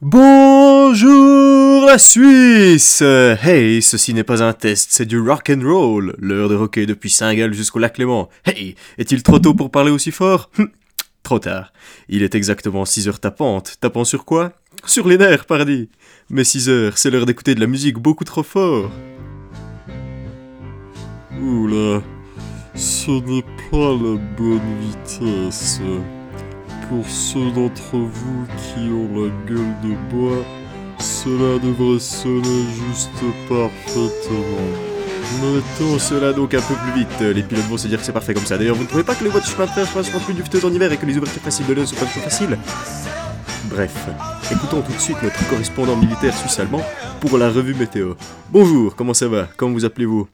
[0.00, 6.14] Bonjour la Suisse Hey, ceci n'est pas un test, c'est du rock and roll.
[6.18, 8.28] L'heure de rocker depuis Saint-Gall jusqu'au lac Léman.
[8.44, 10.50] Hey, est-il trop tôt pour parler aussi fort?
[10.58, 10.68] Hum,
[11.24, 11.72] Trop tard.
[12.08, 13.74] Il est exactement 6 heures tapantes.
[13.80, 14.52] Tapant sur quoi?
[14.84, 15.88] Sur les nerfs, pardi.
[16.30, 18.92] Mais 6 heures, c'est l'heure d'écouter de la musique beaucoup trop fort.
[21.42, 22.02] Oula,
[22.76, 25.80] ce n'est pas la bonne vitesse.
[26.88, 30.42] Pour ceux d'entre vous qui ont la gueule de bois,
[30.98, 33.10] cela devrait sonner juste
[33.48, 34.68] parfaitement.
[35.42, 37.20] Mettons cela donc un peu plus vite.
[37.20, 38.56] Les pilotes vont se dire que c'est parfait comme ça.
[38.56, 40.32] D'ailleurs, vous ne trouvez pas que les voies de chemin de fer sont vachement plus
[40.32, 42.58] dufteuses en hiver et que les ouvertures faciles de l'eau sont pas trop faciles?
[43.68, 44.06] Bref,
[44.50, 46.82] écoutons tout de suite notre correspondant militaire suisse-allemand
[47.20, 48.14] pour la revue météo.
[48.50, 49.46] Bonjour, comment ça va?
[49.58, 50.26] Comment vous appelez-vous?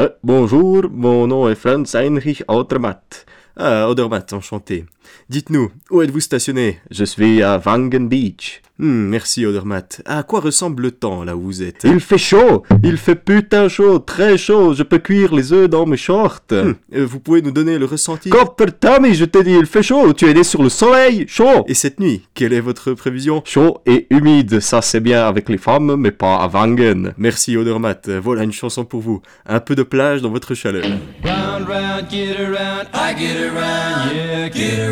[0.00, 3.24] Euh, Bonjour, mon nom est Franz Heinrich Odermatt.
[3.56, 4.86] Ah, Odermatt, enchanté.
[5.28, 6.80] Dites-nous, où êtes-vous stationné?
[6.90, 8.60] Je suis à Wangen Beach.
[8.78, 10.00] Hmm, merci Odermatt.
[10.06, 11.82] À quoi ressemble le temps là où vous êtes?
[11.84, 15.86] Il fait chaud, il fait putain chaud, très chaud, je peux cuire les œufs dans
[15.86, 16.40] mes shorts.
[16.50, 18.30] Hmm, euh, Vous pouvez nous donner le ressenti?
[18.30, 21.64] Copper Tommy, je t'ai dit, il fait chaud, tu es né sur le soleil, chaud.
[21.68, 23.42] Et cette nuit, quelle est votre prévision?
[23.44, 27.12] Chaud et humide, ça c'est bien avec les femmes, mais pas à Wangen.
[27.18, 29.20] Merci Odermatt, voilà une chanson pour vous.
[29.46, 30.82] Un peu de plage dans votre chaleur.
[31.22, 34.91] Round, round, get around, I get around, yeah, get around,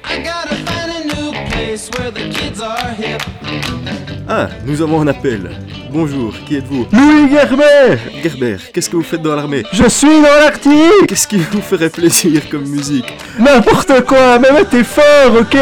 [4.27, 5.51] Ah, nous avons un appel.
[5.91, 6.87] Bonjour, qui êtes-vous?
[6.91, 9.63] Louis Gerber, Gerber, qu'est-ce que vous faites dans l'armée?
[9.73, 11.07] Je suis dans l'Arctique.
[11.07, 13.13] Qu'est-ce qui vous ferait plaisir comme musique?
[13.37, 15.57] N'importe quoi, mais mettez fort, ok?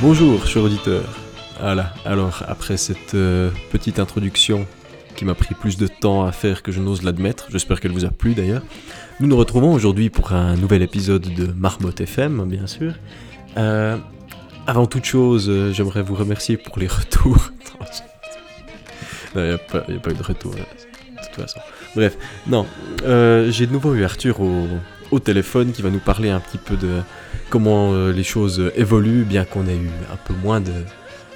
[0.00, 1.04] Bonjour, cher auditeur.
[1.60, 4.66] Voilà, alors après cette euh, petite introduction
[5.14, 8.06] qui m'a pris plus de temps à faire que je n'ose l'admettre, j'espère qu'elle vous
[8.06, 8.62] a plu d'ailleurs,
[9.18, 12.94] nous nous retrouvons aujourd'hui pour un nouvel épisode de Marmotte FM, bien sûr.
[13.58, 13.98] Euh,
[14.66, 17.50] avant toute chose, euh, j'aimerais vous remercier pour les retours.
[19.34, 21.60] non, il n'y a, pas- eu de retour, là, de toute façon.
[21.94, 22.16] Bref,
[22.46, 22.64] non,
[23.04, 24.66] j'ai de nouveau eu Arthur au,
[25.10, 27.00] au téléphone qui va nous parler un petit peu de
[27.48, 30.72] comment euh, les choses évoluent, bien qu'on ait eu un peu moins de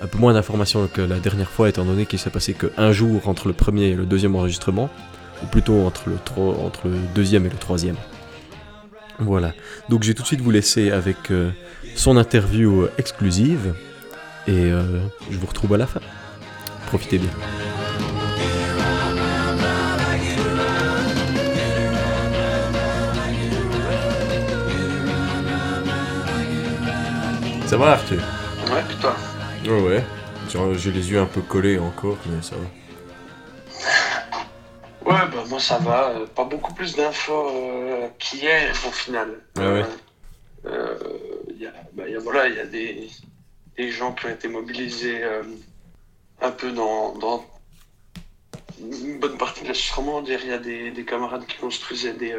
[0.02, 3.28] un peu moins d'informations que la dernière fois, étant donné qu'il s'est passé qu'un jour
[3.28, 4.90] entre le premier et le deuxième enregistrement,
[5.42, 7.96] ou plutôt entre le, entre le deuxième et le troisième.
[9.18, 9.54] Voilà.
[9.88, 11.50] Donc j'ai tout de suite vous laisser avec euh,
[11.94, 13.74] son interview euh, exclusive,
[14.46, 14.72] et
[15.30, 16.00] je vous retrouve à la fin.
[16.86, 17.30] Profitez bien.
[27.66, 28.20] Ça va Arthur?
[28.70, 29.14] Ouais, putain.
[29.66, 30.04] Ouais ouais.
[30.76, 32.66] J'ai les yeux un peu collés encore, mais ça va.
[35.10, 36.10] Ouais, bah moi ça va.
[36.10, 39.40] euh, Pas beaucoup plus d'infos euh, qu'hier au final.
[39.56, 39.84] Ah ouais.
[40.66, 40.98] Euh, euh,
[41.58, 43.08] y a, bah, y a- voilà, il y a des,
[43.76, 45.42] des gens qui ont été mobilisés euh,
[46.40, 47.44] un peu dans, dans
[48.80, 50.28] une bonne partie de la Suisse romande.
[50.28, 52.34] Il y a des, des camarades qui construisaient des,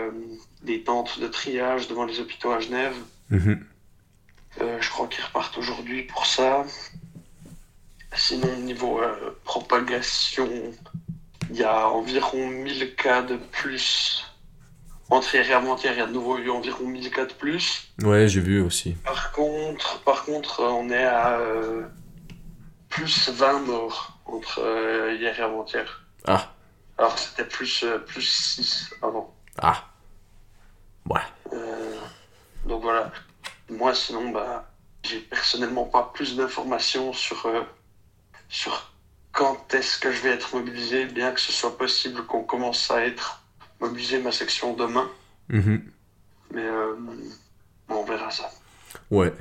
[0.63, 2.95] des tentes de triage devant les hôpitaux à Genève.
[3.29, 3.63] Mhm.
[4.85, 6.63] Je crois qu'ils repartent aujourd'hui pour ça.
[8.13, 10.47] Sinon, niveau euh, propagation,
[11.49, 14.23] il y a environ 1000 cas de plus.
[15.09, 17.87] Entre hier et avant-hier, il y a de nouveau eu environ 1000 cas de plus.
[18.03, 18.91] Ouais, j'ai vu aussi.
[19.03, 21.87] Par contre, par contre on est à euh,
[22.89, 26.05] plus 20 morts entre euh, hier et avant-hier.
[26.27, 26.53] Ah,
[26.99, 29.33] Alors c'était plus, plus 6 avant.
[29.57, 29.83] ah.
[31.09, 31.21] Ouais.
[32.65, 33.11] Donc voilà.
[33.69, 34.69] Moi, sinon, bah,
[35.05, 37.61] j'ai personnellement pas plus d'informations sur, euh,
[38.49, 38.91] sur
[39.31, 43.05] quand est-ce que je vais être mobilisé, bien que ce soit possible qu'on commence à
[43.05, 43.43] être
[43.79, 45.09] mobilisé ma section demain.
[45.49, 45.83] Mhm.
[46.51, 46.95] Mais euh,
[47.87, 48.49] bon, on verra ça.
[49.11, 49.33] Ouais.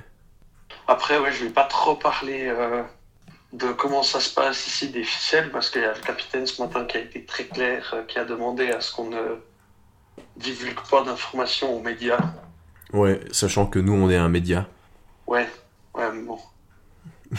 [0.89, 2.83] Après, ouais, je vais pas trop parler euh,
[3.53, 6.61] de comment ça se passe ici des ficelles, parce qu'il y a le capitaine ce
[6.61, 9.37] matin qui a été très clair, qui a demandé à ce qu'on ne
[10.37, 12.19] divulgue pas d'informations aux médias.
[12.93, 14.67] Ouais, sachant que nous, on est un média.
[15.27, 15.49] Ouais,
[15.95, 16.39] ouais, mais bon.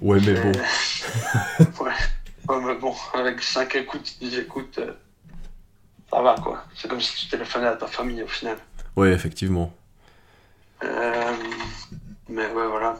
[0.00, 0.52] Ouais, mais bon.
[1.84, 1.92] ouais.
[2.48, 4.92] Ouais, mais bon, avec 5 écoutes, 10 écoutes, euh,
[6.10, 6.64] ça va quoi.
[6.74, 8.56] C'est comme si tu téléphonais à ta famille au final.
[8.96, 9.72] Ouais, effectivement.
[10.82, 11.32] Euh,
[12.28, 12.98] mais ouais, voilà.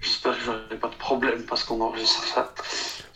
[0.00, 2.54] J'espère que j'aurai pas de problème parce qu'on enregistre ça.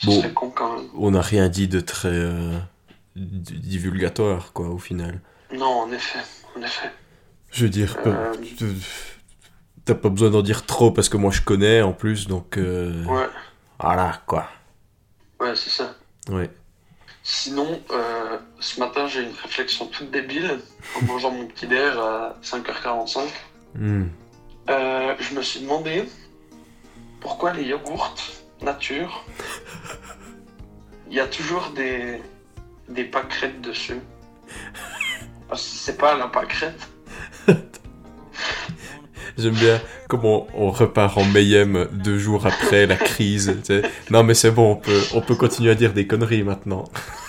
[0.05, 0.21] Bon.
[0.35, 0.89] con quand même.
[0.97, 2.59] On n'a rien dit de très euh,
[3.17, 5.21] divulgatoire, quoi, au final.
[5.53, 6.19] Non, en effet,
[6.57, 6.91] en effet.
[7.53, 8.35] Je veux dire, Euh,
[9.85, 13.05] t'as pas besoin d'en dire trop parce que moi je connais en plus, donc euh,
[13.05, 13.29] Ouais,
[13.79, 14.49] voilà, quoi.
[15.41, 15.95] ouais, c'est ça.
[16.29, 16.51] Ouais.
[17.23, 20.59] Sinon, euh, ce matin, j'ai une réflexion toute débile
[20.97, 23.21] en mangeant mon petit déj à 5h45.
[23.75, 24.05] Hmm.
[24.71, 26.05] Euh, je me suis demandé
[27.21, 28.15] pourquoi les yogourts
[28.63, 29.25] nature,
[31.09, 32.21] il y a toujours des,
[32.89, 34.01] des pâquerettes dessus.
[35.49, 36.89] Parce que c'est pas la pâquerette.
[39.37, 43.57] J'aime bien comment on repart en Mayhem deux jours après la crise.
[44.11, 46.85] Non mais c'est bon, on peut, on peut continuer à dire des conneries maintenant.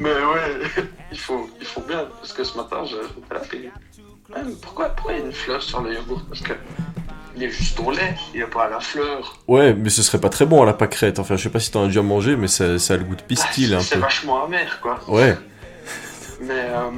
[0.00, 0.82] Mais ouais,
[1.12, 3.70] il faut, il faut bien, parce que ce matin, je ouais,
[4.44, 6.52] mais pourquoi, pourquoi il y a une fleur sur le yogourt Parce que
[7.36, 9.38] il est juste au lait, il n'y a pas à la fleur.
[9.46, 11.18] Ouais, mais ce serait pas très bon à la pâquerette.
[11.20, 13.14] Enfin, je sais pas si t'en as déjà mangé, mais ça, ça a le goût
[13.16, 14.00] de pistil Ah, un c'est peu.
[14.02, 15.00] vachement amer, quoi.
[15.08, 15.36] Ouais.
[16.40, 16.90] Mais euh,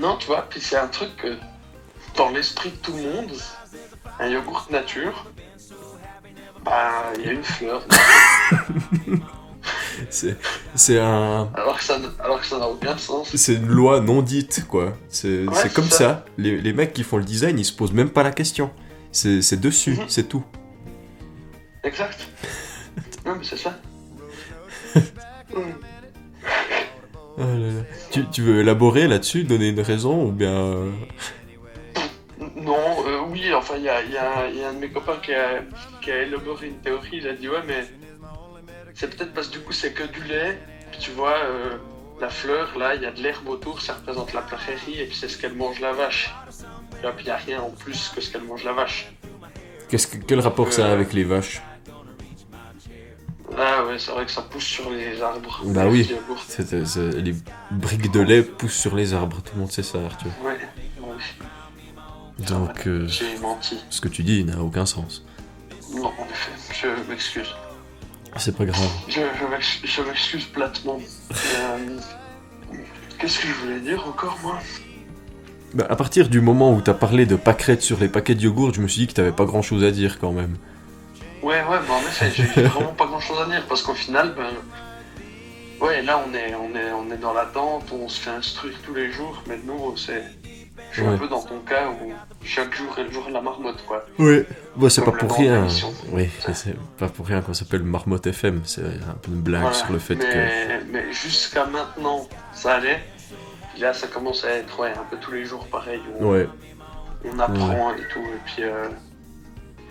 [0.00, 1.36] non, tu vois, puis c'est un truc que
[2.16, 3.32] dans l'esprit de tout le monde,
[4.20, 5.26] un yogourt nature,
[6.64, 7.84] bah il y a une fleur.
[10.10, 13.34] C'est, un, Alors que ça, n'a aucun sens.
[13.36, 14.94] c'est une loi non dite, quoi.
[15.08, 15.98] C'est, Ouais, comme ça.
[15.98, 16.24] ça.
[16.36, 18.70] Les, les mecs qui font le design, ils se posent même pas la question.
[19.12, 20.04] C'est, dessus, Mhm.
[20.08, 20.44] c'est tout.
[21.84, 22.18] Exact.
[23.24, 23.78] Non mais c'est ça.
[25.54, 25.60] Oh
[27.38, 27.82] là là.
[28.10, 30.50] Tu, tu veux élaborer là-dessus, donner une raison ou bien.
[30.52, 30.90] euh,
[32.64, 34.90] Non, euh, oui, enfin il y a, y a- il y a un de mes
[34.90, 35.62] copains qui a,
[36.00, 37.84] qui a élaboré une théorie, il a dit ouais mais
[38.94, 40.58] c'est peut-être parce que du coup c'est que du lait,
[40.90, 41.76] puis tu vois euh,
[42.20, 45.16] la fleur là, il y a de l'herbe autour, ça représente la prairie et puis
[45.16, 46.32] c'est ce qu'elle mange la vache.
[47.04, 49.12] Et puis il n'y a rien en plus que ce qu'elle mange la vache.
[49.88, 51.60] Qu'est-ce que, quel rapport ça a Euh, avec les vaches?
[53.58, 55.60] Ah ouais, c'est vrai que ça pousse sur les arbres.
[55.66, 56.10] Bah les oui.
[57.22, 57.34] Les
[57.70, 60.30] briques de lait poussent sur les arbres, tout le monde sait ça, Arthur.
[60.42, 60.58] Ouais,
[62.38, 63.76] Donc, euh, j'ai menti.
[63.90, 65.24] ce que tu dis n'a aucun sens.
[65.94, 66.52] Non, en effet,
[66.82, 67.54] je m'excuse.
[68.38, 68.88] C'est pas grave.
[69.08, 70.98] Je, je m'ex- je m'excuse platement.
[71.56, 71.98] Euh,
[73.18, 74.58] Qu'est-ce que je voulais dire encore, moi?
[75.74, 78.74] Bah, à partir du moment où t'as parlé de pâquerettes sur les paquets de yogourt,
[78.74, 80.56] je me suis dit que t'avais pas grand chose à dire quand même.
[81.42, 83.94] Ouais, ouais, bah en effet, j'ai j'ai vraiment pas grand chose à dire parce qu'au
[83.94, 84.50] final, ben.
[85.80, 88.94] Ouais, là on est, on, est, on est dans l'attente, on se fait instruire tous
[88.94, 90.24] les jours, mais nous, c'est.
[90.92, 91.14] Je suis Ouais.
[91.14, 92.12] un peu dans ton cas où
[92.44, 94.04] chaque jour est le jour de la marmotte, quoi.
[94.18, 94.44] Oui.
[94.76, 95.56] Bon, c'est pas pour rien.
[95.62, 95.92] l'émission.
[96.12, 98.60] Oui, c'est pas pour rien qu'on s'appelle Marmotte FM.
[98.64, 99.74] C'est un peu une blague Voilà.
[99.76, 100.84] sur le fait que.
[100.92, 103.00] mais, jusqu'à maintenant, ça allait.
[103.72, 106.00] Puis là, ça commence à être ouais, un peu tous les jours pareil.
[106.20, 106.46] où Ouais.
[107.24, 108.62] On apprend et tout, et puis.
[108.62, 108.88] euh,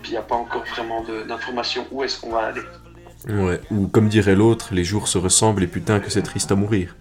[0.02, 2.62] Puis il n'y a pas encore vraiment d'informations où est-ce qu'on va aller.
[3.28, 3.60] Ouais.
[3.70, 6.96] Ou comme dirait l'autre, les jours se ressemblent et putain que c'est triste à mourir.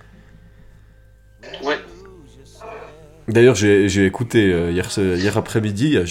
[1.64, 1.80] Ouais,
[3.28, 6.06] D'ailleurs, j'ai écouté euh, hier, hier après-midi, euh,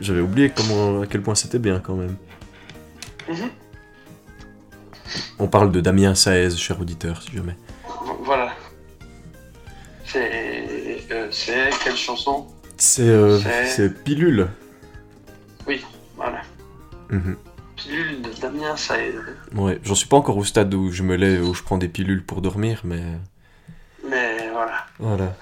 [0.00, 2.16] j'avais oublié comment, à quel point c'était bien quand même.
[3.28, 3.50] Mhm.
[5.38, 7.56] On parle de Damien Saez, cher auditeur, si jamais.
[7.86, 8.52] vo- voilà.
[10.04, 11.00] C'est.
[11.10, 12.46] euh, c'est quelle chanson?
[12.76, 14.48] C'est euh, C'est- Pilule.
[16.16, 16.40] Voilà.
[17.10, 17.36] Mhm.
[17.76, 19.14] Pilule de Damien Saez.
[19.54, 21.88] Ouais, j'en suis pas encore au stade où je me lève, où je prends des
[21.88, 23.02] pilules pour dormir, mais
[24.08, 24.86] Mais voilà.
[24.98, 25.36] voilà.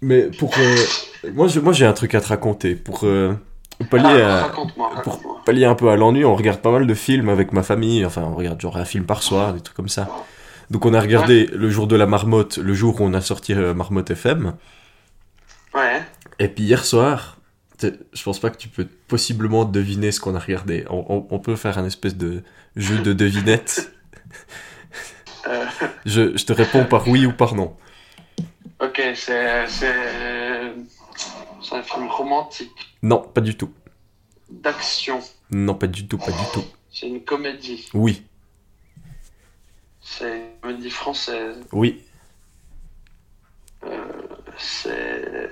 [0.00, 0.76] Mais pour euh,
[1.34, 3.34] moi, je- moi j'ai un truc à te raconter pour euh,
[3.90, 6.24] pallier Ah, à pour pallier un peu à l'ennui.
[6.24, 8.04] On regarde pas mal de films avec ma famille.
[8.04, 10.08] Enfin, on regarde genre un film par soir, des trucs comme ça.
[10.70, 13.54] Donc on a regardé le jour de la marmotte, le jour où on a sorti
[13.54, 14.54] euh, Marmotte FM.
[15.74, 16.02] Ouais.
[16.38, 17.38] Et puis hier soir,
[17.82, 20.84] je pense pas que tu peux possiblement deviner ce qu'on a regardé.
[20.90, 22.42] On, on- on peut faire un espèce de
[22.76, 23.92] jeu de devinette.
[25.48, 25.64] Euh,
[26.04, 27.74] Je, je te réponds par oui ou par non.
[28.80, 30.74] Ok, c'est.
[31.70, 32.70] Un film romantique,
[33.02, 33.72] Non, pas du tout.
[34.50, 35.20] d'action.
[35.50, 36.64] Non, pas du tout, pas du tout.
[36.92, 37.88] C'est une comédie.
[37.94, 38.24] Oui,
[40.00, 41.56] C'est une comédie française.
[41.72, 42.04] oui.
[43.84, 44.04] Euh,
[44.56, 45.50] c'est.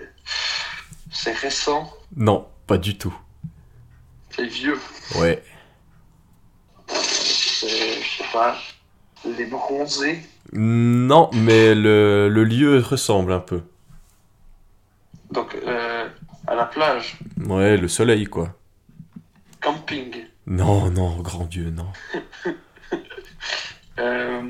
[1.12, 1.92] C'est récent.
[2.16, 3.16] Non, pas du tout.
[4.30, 4.80] C'est vieux.
[5.16, 5.42] Ouais.
[6.88, 8.02] C'est.
[8.02, 8.56] Je sais pas.
[9.24, 10.20] Les bronzés.
[10.52, 13.62] Non, mais le, le lieu ressemble un peu.
[15.32, 16.08] Donc, euh,
[16.46, 17.18] à la plage.
[17.46, 18.54] Ouais, le soleil, quoi.
[19.60, 20.14] Camping.
[20.46, 21.88] Non, non, grand Dieu, non.
[23.98, 24.42] Euh,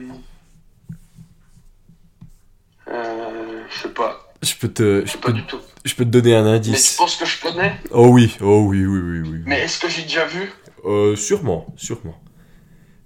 [3.94, 4.28] pas.
[4.42, 5.58] Je peux te, Je je sais pas peux, du tout.
[5.84, 6.96] je peux te donner un Mais tu indice.
[6.96, 7.76] penses que je connais?
[7.90, 9.42] Oh oui, oh oui, oui, oui, oui.
[9.46, 10.52] Mais est-ce que j'ai déjà vu?
[10.84, 12.20] Euh, sûrement, sûrement.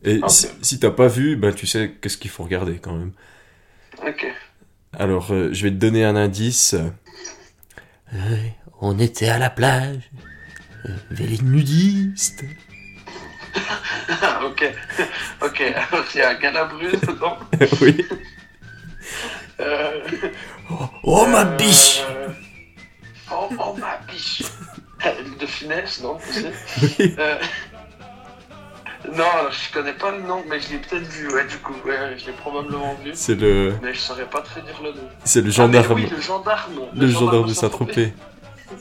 [0.04, 3.12] Et si, si t'as pas vu, ben tu sais qu'est-ce qu'il faut regarder quand même.
[4.06, 4.26] Ok.
[4.98, 6.74] Alors, euh, je vais te donner un indice.
[8.14, 8.36] Euh,
[8.80, 10.10] on était à la plage,
[10.86, 12.44] euh, les nudistes.
[14.42, 14.64] Ok.
[15.42, 17.38] ok, alors il y a un Galabru dedans.
[17.80, 18.04] oui.
[19.60, 20.00] Euh,
[21.02, 22.02] Oh ma euh, biche
[23.30, 24.42] Oh, oh ma biche
[25.40, 26.46] De finesse, non aussi
[26.98, 27.14] Oui.
[29.08, 31.74] Non, alors, je connais pas le nom, mais je l'ai peut-être vu, ouais, du coup,
[31.86, 33.10] ouais, je l'ai probablement vu.
[33.14, 35.08] C'est le, Mais je saurais pas très dire le nom.
[35.24, 38.12] c'est le Ah, gendarme, mais oui, le gendarme le gendarme de Saint-Tropez.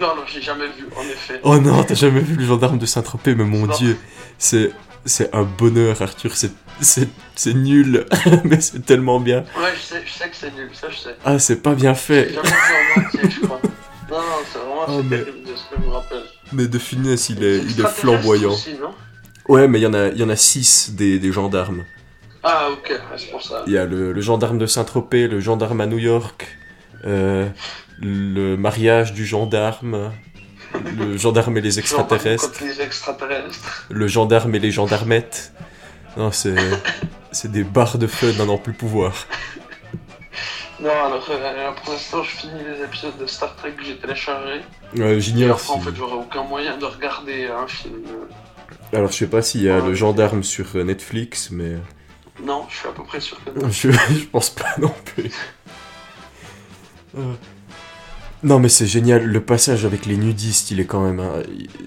[0.00, 1.40] Non, alors j'ai jamais vu, en effet.
[1.42, 3.74] Oh non, t'as jamais vu le gendarme de Saint-Tropez, mais mon Non.
[3.76, 3.98] dieu,
[4.38, 4.72] c'est,
[5.04, 6.34] c'est un bonheur, Arthur.
[6.36, 8.06] C'est, c'est, c'est nul,
[8.44, 9.40] mais c'est tellement bien.
[9.58, 11.16] Ouais, je sais, je sais que c'est nul, ça je sais.
[11.24, 12.32] Ah, c'est pas bien J'ai fait.
[12.32, 12.54] jamais vu
[12.96, 13.60] en entier, je crois.
[14.10, 16.22] Non, non, c'est vraiment Oh, assez mais- terrible de ce que je me rappelle.
[16.52, 18.50] Mais de finesse, il est, il est flamboyant.
[18.50, 18.92] aussi, non?
[19.48, 21.84] Ouais, mais il y en a, il y en a six des, des gendarmes.
[22.42, 23.64] Ah, ok, ouais, c'est pour ça.
[23.66, 26.46] Il y a le, le gendarme de Saint-Tropez, le gendarme à New York,
[27.04, 27.48] euh,
[28.00, 30.12] le mariage du gendarme,
[30.96, 33.86] le gendarme et les extraterrestres, les extraterrestres.
[33.90, 35.52] le gendarme et les gendarmettes.
[36.16, 36.56] Non, c'est,
[37.32, 39.12] c'est des barres de feu n'en plus pouvoir.
[40.80, 44.62] Non, alors euh, pour l'instant, je finis les épisodes de Star Trek que j'ai téléchargés.
[44.98, 45.84] Euh, Et J'ignore après, en si...
[45.84, 47.96] fait, j'aurai aucun moyen de regarder un film.
[48.92, 49.88] Alors, je sais pas s'il y a Ouais.
[49.88, 51.76] le gendarme sur euh, Netflix, mais
[52.44, 53.68] Non, je suis à peu près sûr que non.
[53.70, 55.30] je, je pense pas non plus.
[57.18, 57.32] Euh.
[58.42, 59.24] Non, mais c'est génial.
[59.24, 61.42] Le passage avec les nudistes, il est quand même, euh,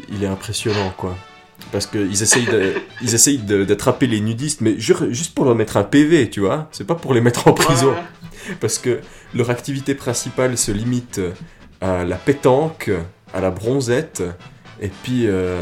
[0.09, 1.17] il- est impressionnant, quoi.
[1.71, 5.77] Parce qu'ils essayent de- ils essayent d'attraper les nudistes, mais ju- juste pour leur mettre
[5.77, 6.67] un PV, tu vois.
[6.71, 7.91] C'est pas pour les mettre en prison.
[7.93, 8.55] Ouais.
[8.59, 8.99] Parce que
[9.33, 11.19] leur activité principale se limite
[11.81, 12.91] à la pétanque,
[13.33, 14.21] à la bronzette,
[14.81, 15.57] et puis euh,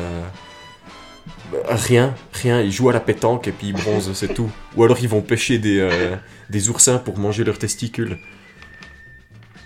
[1.68, 2.62] rien, rien.
[2.62, 4.50] Ils jouent à la pétanque et puis ils bronzent, c'est tout.
[4.76, 6.16] Ou alors ils vont pêcher des, euh,
[6.50, 8.18] des oursins pour manger leurs testicules.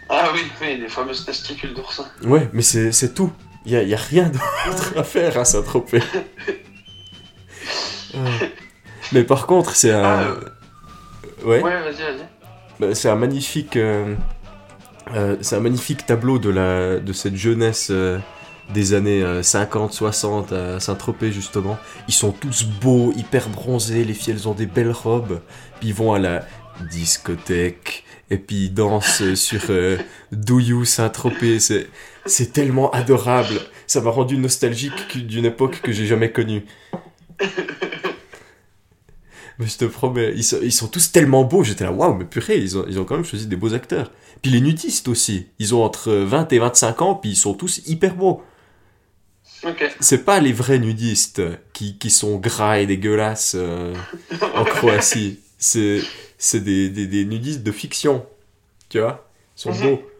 [0.09, 2.05] Ah oui, oui, les fameuses testicules d'oursin.
[2.23, 3.31] Ouais, mais c'est c'est tout.
[3.65, 6.01] Il y a, y a rien d'autre à faire à Saint-Tropez.
[8.13, 8.27] Euh,
[9.11, 10.03] mais par contre, c'est un...
[10.03, 10.39] Ah, euh,
[11.43, 11.61] Ouais.
[11.61, 12.27] Ouais, vas-y, vas-y.
[12.79, 14.15] Bah, c'est un magnifique, euh,
[15.41, 17.91] c'est un magnifique tableau de la, de cette jeunesse
[18.73, 21.77] des années 50-60 à Saint-Tropez justement.
[22.07, 24.03] Ils sont tous beaux, hyper bronzés.
[24.03, 25.41] Les filles, elles ont des belles robes.
[25.79, 26.45] Puis ils vont à la
[26.91, 29.97] discothèque et puis ils dansent sur euh,
[30.31, 31.59] Do You Saint-Tropez.
[31.59, 31.87] C'est,
[32.25, 33.59] c'est tellement adorable.
[33.87, 36.65] Ça m'a rendu nostalgique d'une époque que j'ai jamais connue.
[39.57, 41.63] Mais je te promets, ils sont, ils sont tous tellement beaux.
[41.63, 44.11] J'étais là, waouh, mais purée, ils ont, ils ont quand même choisi des beaux acteurs.
[44.41, 45.47] Puis les nudistes aussi.
[45.59, 48.43] Ils ont entre 20 et 25 ans, puis ils sont tous hyper beaux.
[49.65, 49.95] Ok.
[49.99, 51.41] C'est pas les vrais nudistes
[51.73, 53.95] qui, qui sont gras et dégueulasses euh,
[54.53, 55.39] en Croatie.
[55.57, 56.01] C'est,
[56.37, 58.25] c'est des, des, des nudistes de fiction.
[58.89, 59.81] Tu vois Ils sont Mhm.
[59.81, 60.11] beaux.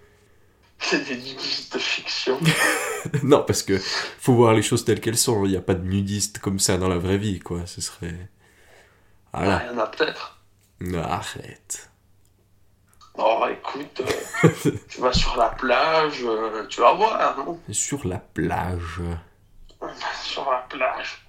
[0.79, 2.39] C'est des nudistes de fiction.
[3.23, 5.45] non, parce que faut voir les choses telles qu'elles sont.
[5.45, 7.61] Il n'y a pas de nudistes comme ça dans la vraie vie, quoi.
[7.65, 8.15] Ce serait.
[9.31, 9.63] Ah, Voilà.
[9.69, 10.39] il y en a peut-être.
[10.81, 11.89] Non, arrête.
[13.17, 14.01] Oh, écoute,
[14.43, 17.57] euh, tu vas sur la plage, euh, tu vas voir, hein.
[17.71, 18.99] Sur la plage.
[20.23, 21.25] Sur la plage.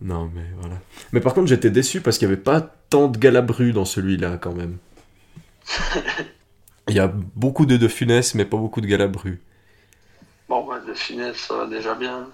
[0.00, 0.76] Non, mais voilà.
[1.12, 4.38] Mais par contre, j'étais déçu parce qu'il n'y avait pas tant de Galabru dans celui-là,
[4.38, 4.78] quand même.
[6.88, 9.40] Il y a beaucoup de De Funès, mais pas beaucoup de Galabru.
[10.48, 12.28] Bon, bah, de finesse, ça va déjà bien.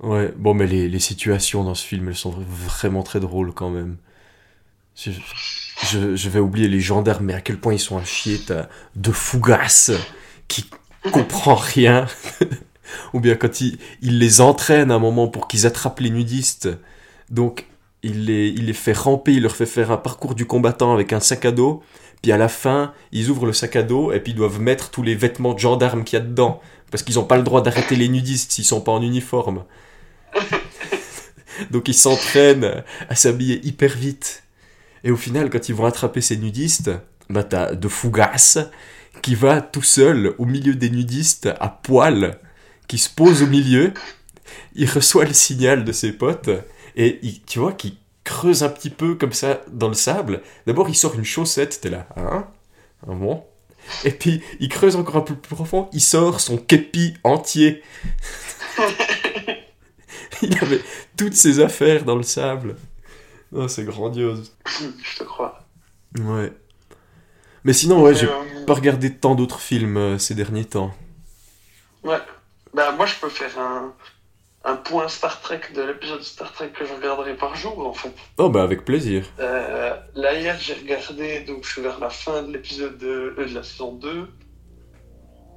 [0.00, 3.70] Ouais, bon, mais les, les situations dans ce film, elles sont vraiment très drôles, quand
[3.70, 3.96] même.
[4.94, 5.10] Je,
[5.82, 8.38] je, je vais oublier les gendarmes, mais à quel point ils sont à chier.
[8.46, 9.90] T'as De Fougas
[10.46, 10.68] qui
[11.12, 12.06] comprend rien.
[13.12, 16.68] Ou bien quand il, il les entraîne à un moment pour qu'ils attrapent les nudistes.
[17.30, 17.66] Donc,
[18.02, 21.12] il les, il les fait ramper, il leur fait faire un parcours du combattant avec
[21.12, 21.82] un sac à dos.
[22.22, 24.90] Puis à la fin, ils ouvrent le sac à dos et puis ils doivent mettre
[24.90, 26.60] tous les vêtements de gendarmes qu'il y a dedans.
[26.90, 29.64] Parce qu'ils n'ont pas le droit d'arrêter les nudistes s'ils sont pas en uniforme.
[31.70, 34.44] Donc ils s'entraînent à s'habiller hyper vite.
[35.04, 36.90] Et au final, quand ils vont attraper ces nudistes,
[37.30, 38.58] bah t'as de Fougas
[39.22, 42.38] qui va tout seul au milieu des nudistes à poil,
[42.88, 43.92] qui se pose au milieu.
[44.74, 46.50] Il reçoit le signal de ses potes
[46.96, 50.42] et il- tu vois qu'il creuse un petit peu comme ça dans le sable.
[50.66, 52.46] D'abord, il sort une chaussette, t'es là, hein
[53.06, 53.44] Ah bon
[54.04, 57.82] Et puis, il creuse encore un peu plus profond, il sort son képi entier.
[60.42, 60.80] il avait
[61.16, 62.76] toutes ses affaires dans le sable.
[63.52, 64.54] Oh, c'est grandiose.
[64.66, 65.60] Je te crois.
[66.18, 66.52] Ouais.
[67.64, 70.94] Mais sinon, ouais, j'ai euh, pas regardé tant d'autres films euh, ces derniers temps.
[72.04, 72.18] Ouais.
[72.78, 73.92] Bah, moi, je peux faire un,
[74.64, 78.14] un point Star Trek de l'épisode Star Trek que je regarderai par jour, en fait.
[78.36, 79.24] Oh, bah avec plaisir.
[79.40, 83.46] Euh, là, hier, j'ai regardé, donc je suis vers la fin de l'épisode de, euh,
[83.48, 84.28] de la saison 2.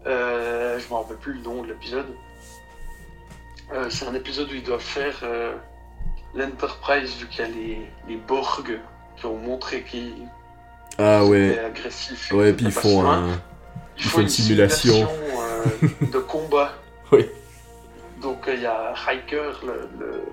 [0.08, 2.08] Euh, je me rappelle plus le nom de l'épisode.
[3.72, 5.22] Euh, c'est un épisode où ils doivent faire
[6.34, 8.80] l'Enterprise, vu qu'il y a les, les Borg
[9.16, 10.28] qui ont montré qu'ils
[10.98, 11.60] Ah étaient ouais.
[11.60, 12.32] agressifs.
[12.32, 13.28] Ouais, et puis ils font un...
[13.98, 14.94] Il ils font une une simulation.
[14.94, 16.74] simulation de combat.
[17.12, 17.28] Oui.
[18.22, 20.24] Donc euh, il y a Riker, le, le,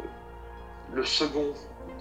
[0.94, 1.46] le second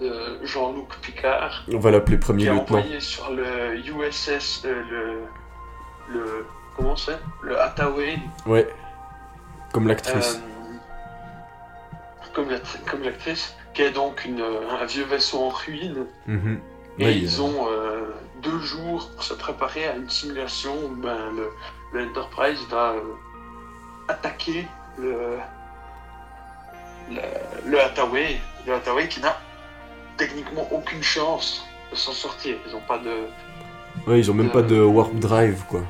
[0.00, 2.62] de Jean-Luc Picard, On va l'appeler qui premier est lieutenant.
[2.62, 5.22] envoyé sur le USS, euh, le,
[6.14, 6.46] le.
[6.76, 7.18] Comment c'est?
[7.42, 8.18] Le Hathaway.
[8.46, 8.68] Ouais.
[9.72, 10.36] Comme l'actrice.
[10.36, 10.76] euh,
[12.34, 16.06] comme l'act- comme l'actrice, qui est donc une, un vieux vaisseau en ruine.
[16.26, 16.60] Mhm.
[17.00, 18.06] Et ils a- ont euh,
[18.42, 21.50] deux jours pour se préparer à une simulation où ben, le,
[21.98, 23.00] le Enterprise va euh,
[24.08, 24.66] attaquer
[24.98, 25.38] le,
[27.10, 27.20] le,
[27.66, 28.38] le Hathaway.
[28.66, 29.36] Le Hathaway qui n'a
[30.16, 32.56] techniquement aucune chance de s'en sortir.
[32.66, 33.26] Ils n'ont pas de,
[34.06, 35.82] Ouais, ils ont même pas de warp drive, quoi.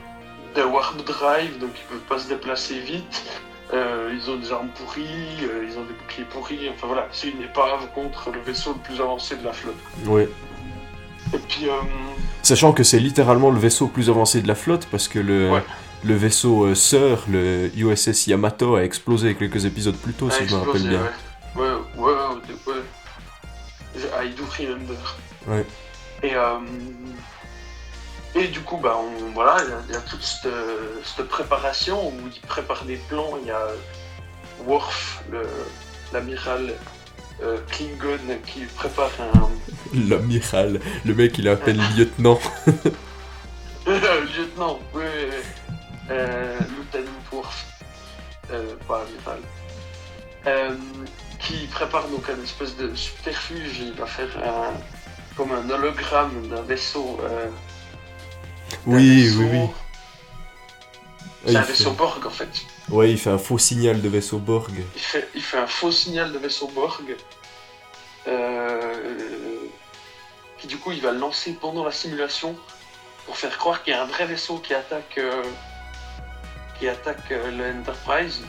[0.55, 3.25] de warp drive, donc ils peuvent pas se déplacer vite.
[3.75, 6.71] Euh, ils ont des armes pourries, euh, ils ont des boucliers pourris.
[6.71, 9.77] Enfin voilà, c'est une épave contre le vaisseau le plus avancé de la flotte.
[10.07, 10.27] Ouais.
[11.35, 11.73] Et puis, euh,
[12.43, 15.51] Sachant que c'est littéralement le vaisseau le plus avancé de la flotte, parce que le,
[15.51, 15.63] Ouais.
[16.05, 20.55] Le vaisseau euh, sœur, le USS Yamato, a explosé quelques épisodes plus tôt, si je
[20.55, 21.03] me rappelle bien.
[21.57, 21.63] Ouais,
[21.97, 22.13] ouais,
[22.67, 24.97] ouais, I do remember.
[25.47, 25.65] Ouais.
[26.23, 26.59] Et, euh,
[28.35, 30.53] et du coup, bah, on, voilà, il y a- il y, a toute cette,
[31.17, 33.39] cette préparation où ils préparent des plans.
[33.41, 33.67] Il y a
[34.67, 35.25] Worf,
[36.13, 36.75] l'amiral
[37.43, 39.49] euh, Klingon, qui prépare un.
[40.09, 42.39] L'amiral, le mec il est à peine lieutenant.
[43.87, 45.68] lieutenant, oui, oui, oui.
[48.87, 49.41] Pas amiral.
[50.47, 50.75] Euh,
[51.41, 53.79] qui prépare donc un espèce de subterfuge.
[53.81, 54.73] Il va faire un,
[55.37, 57.19] comme un hologramme d'un vaisseau.
[57.23, 57.49] euh,
[58.87, 59.69] Oui, vaisseau- oui, oui.
[61.45, 62.49] C'est il un fait- vaisseau Borg en fait.
[62.89, 64.73] Ouais, il fait un faux signal de vaisseau Borg.
[64.95, 67.17] Il fait, il fait un faux signal de vaisseau Borg.
[68.27, 68.93] euh,
[70.59, 72.55] qui du coup il va le lancer pendant la simulation
[73.25, 75.43] pour faire croire qu'il y a un vrai vaisseau qui attaque, euh,
[76.79, 78.43] qui attaque euh, l'Enterprise.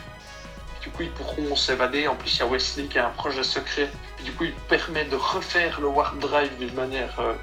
[0.81, 2.07] Du coup ils pourront s'évader.
[2.07, 3.89] En plus il y a Wesley qui a un projet secret.
[4.19, 7.33] Et du coup il permet de refaire le warp drive d'une manière euh,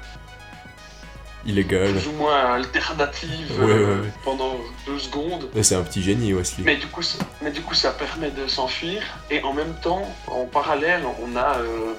[1.45, 1.91] Illégal.
[1.91, 4.11] plus ou moins alternative Ouais, euh, ouais, ouais.
[4.23, 5.49] pendant deux secondes.
[5.61, 6.63] C'est un petit génie, Wesley.
[6.65, 9.01] Mais du coup, ça, mais du coup, ça permet de s'enfuir.
[9.29, 11.93] Et en même temps, en parallèle, on a euh,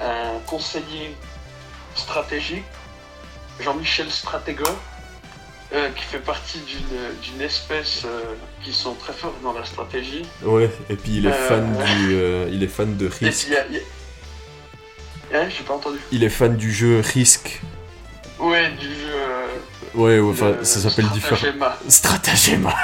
[0.00, 1.14] un conseiller
[1.94, 2.64] stratégique,
[3.60, 4.64] Jean-Michel Stratego,
[5.72, 8.22] euh, qui fait partie d'une d'une espèce euh,
[8.64, 10.24] qui sont très forts dans la stratégie.
[10.42, 12.14] Ouais, et puis il est Euh, fan du,
[12.54, 13.62] il est fan de a-
[15.34, 15.98] Hein, j'ai pas entendu.
[16.10, 17.60] Il est fan du jeu Risk.
[18.38, 19.14] Ouais, du jeu.
[19.94, 21.36] Ouais, ouais, enfin, ça s'appelle différent.
[21.36, 21.76] Stratagema.
[21.88, 22.74] Stratagema.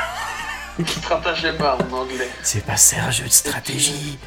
[0.86, 2.28] Stratagema en anglais.
[2.42, 4.18] C'est pas c'est un jeu de stratégie.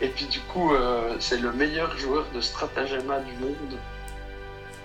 [0.00, 3.78] Et puis du coup, euh, c'est le meilleur joueur de stratagema du monde.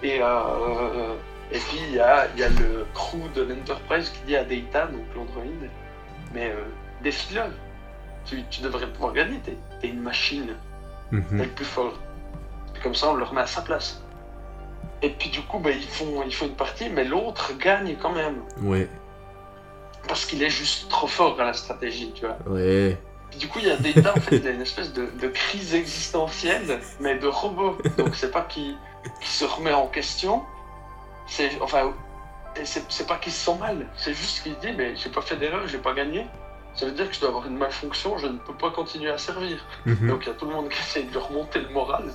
[0.03, 1.15] Et, euh,
[1.51, 4.43] et puis il y a, il y a le crew de l'Enterprise qui dit à
[4.43, 5.69] Data, donc l'androïde,
[6.33, 6.63] mais euh,
[7.01, 7.43] défile
[8.25, 9.39] tu, tu devrais pouvoir gagner,
[9.81, 10.53] t'es une machine,
[11.11, 11.23] Mhm.
[11.29, 11.93] t'es le plus fort.
[12.73, 14.03] Puis comme ça, on le remet à sa place.
[15.01, 18.11] Et puis du coup, bah, ils, font, ils font une partie, mais l'autre gagne quand
[18.11, 18.43] même.
[18.61, 18.87] Ouais,
[20.07, 22.37] Parce qu'il est juste trop fort à la stratégie, tu vois.
[22.53, 22.97] ouais.
[23.31, 25.27] Puis du coup, il y a Data, en fait, il a une espèce de, de
[25.29, 27.77] crise existentielle, mais de robot.
[27.97, 28.75] Donc c'est pas qu'il
[29.21, 30.43] se remet en question,
[31.29, 31.93] c'est enfin,
[32.63, 35.67] c'est pas qu'il se sent mal, c'est juste qu'il dit, mais j'ai pas fait d'erreur,
[35.67, 36.25] j'ai pas gagné.
[36.75, 39.17] Ça veut dire que je dois avoir une malfonction, je ne peux pas continuer à
[39.17, 39.57] servir.
[39.85, 40.07] Mhm.
[40.07, 42.05] Donc il y a tout le monde qui essaie de lui remonter le moral.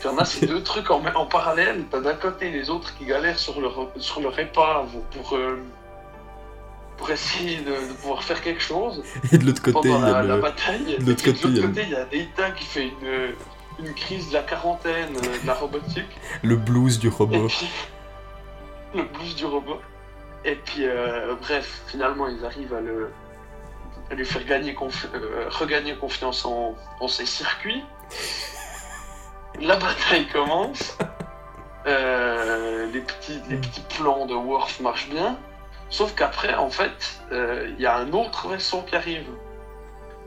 [0.00, 1.84] Puis on a ces deux trucs en, en parallèle.
[1.90, 5.58] T'as d'un côté les autres qui galèrent sur leur, sur leur épave pour, euh,
[6.96, 10.22] pour essayer de, de pouvoir faire quelque chose Et de l'autre côté, il y a
[10.22, 10.42] la le...
[10.42, 10.98] bataille.
[10.98, 14.28] De l'autre côté, il y a il y a Data qui fait une, une crise
[14.28, 16.18] de la quarantaine euh, de la robotique.
[16.42, 17.46] le blues du Et robot.
[17.48, 17.68] puis,
[18.96, 19.80] le blues du robot.
[20.44, 23.10] Et puis, euh, bref, finalement, ils arrivent à, le,
[24.10, 27.82] à lui faire gagner confi- euh, regagner confiance en, en ses circuits.
[29.60, 30.96] La bataille commence.
[31.86, 35.36] Euh, les, petits, les petits plans de Worf marchent bien.
[35.88, 39.26] Sauf qu'après, en fait, il y a un autre vaisseau qui arrive.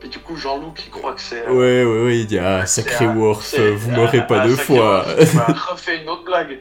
[0.02, 1.46] Et du coup, Jean-Luc, il croit que c'est.
[1.46, 5.04] Ouais, ouais, ouais, il dit Ah, sacré Worf, vous m'aurez pas deux fois.
[5.06, 5.68] Worf.
[5.70, 6.58] Refait une autre blague.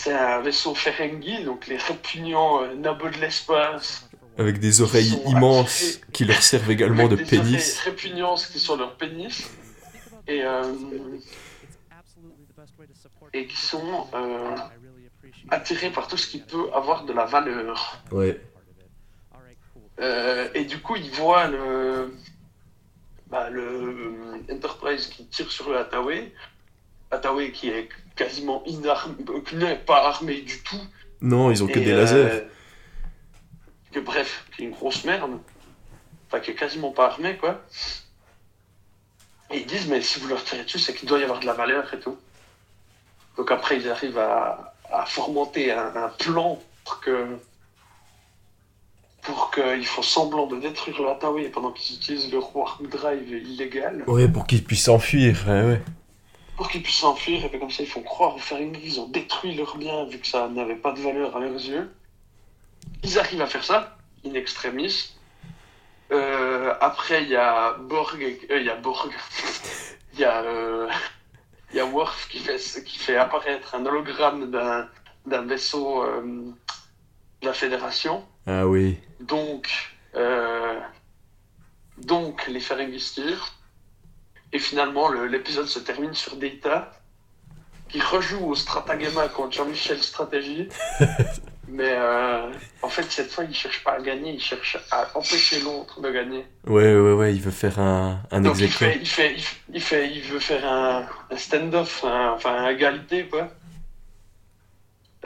[0.00, 4.08] C'est un vaisseau Ferengi, donc les répugnants euh, nabots de l'espace.
[4.38, 7.44] Avec des oreilles immenses attirés- qui leur servent également de des pénis.
[7.46, 9.50] oreilles répugnantes qui sont leur pénis.
[10.26, 10.62] Et, euh,
[13.34, 14.56] et qui sont euh,
[15.50, 18.00] attirés par tout ce qui peut avoir de la valeur.
[18.10, 18.40] Ouais.
[20.00, 22.14] Euh, et du coup, ils voient le,
[23.26, 26.32] bah, le Enterprise qui tire sur le Hathaway.
[27.10, 29.14] Hathaway qui est quasiment inarmé,
[29.46, 30.80] qui n'est pas armé du tout.
[31.20, 32.44] Non, ils ont que Et, des euh, lasers.
[33.92, 35.30] que bref, qui est une grosse merde.
[36.28, 37.62] Enfin, qui est quasiment pas armé, quoi.
[39.50, 41.46] Et ils disent, mais si vous leur tirez dessus, c'est qu'il doit y avoir de
[41.46, 42.16] la valeur et tout.
[43.36, 47.26] Donc après, ils arrivent à, à fomenter un, un plan pour que.
[49.22, 54.02] Pour qu'ils font semblant de détruire le Hathaway pendant qu'ils utilisent leur warp drive illégal.
[54.06, 55.44] Ouais, pour qu'ils puissent s'enfuir.
[55.46, 55.82] Ouais, ouais.
[56.60, 59.08] Pour qu'ils puissent s'enfuir, et puis comme ça, ils font croire aux Ferengi qu'ils ont
[59.08, 61.90] détruit leur bien vu que ça n'avait pas de valeur à leurs yeux.
[63.02, 63.96] Ils arrivent à faire ça,
[64.26, 65.14] in extremis.
[66.12, 69.10] Euh, après, il y a Borg, euh, il y a Borg,
[70.12, 70.86] il y a, euh,
[71.72, 74.86] y a Worf qui fait, qui fait apparaître un hologramme d'un,
[75.24, 76.52] d'un vaisseau euh,
[77.40, 78.22] de la Fédération.
[78.46, 78.98] Ah oui.
[79.20, 79.66] Donc,
[81.96, 83.54] donc les Ferengi se tirent.
[84.52, 86.90] Et finalement, le- l'épisode se termine sur Data,
[87.88, 90.68] qui rejoue au Stratagema contre Jean-Michel Stratégie.
[91.72, 92.50] Mais euh,
[92.82, 96.10] en fait, cette fois, il cherche pas à gagner, il cherche à empêcher l'autre de
[96.10, 96.44] gagner.
[96.66, 99.60] Ouais, ouais, ouais, il veut faire un, un Donc il fait, il fait, il fait,
[99.74, 103.48] il fait- il veut faire un, un stand-off, un- enfin un égalité quoi.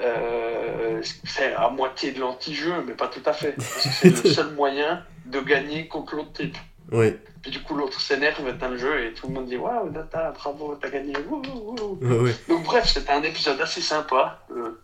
[0.01, 3.53] Euh, c'est à moitié de l'anti-jeu, mais pas tout à fait.
[3.53, 6.59] Parce que c'est le seul moyen de gagner contre l'autre type.
[6.93, 9.91] Ouais, Puis du coup, l'autre s'énerve, éteint le jeu et tout le monde dit Waouh,
[9.91, 11.15] Data, bravo, t'as gagné.
[11.29, 11.99] wouh.
[12.03, 12.35] ouais, ouais.
[12.49, 14.45] Donc, bref, c'était un épisode assez sympa.
[14.51, 14.79] Euh,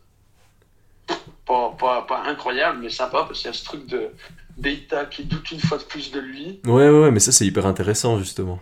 [1.46, 4.10] pas, pas, pas incroyable, mais sympa parce qu'il y a ce truc de
[4.56, 6.60] Data qui doute une fois de plus de lui.
[6.64, 8.58] Ouais, ouais, ouais, mais ça c'est hyper intéressant justement.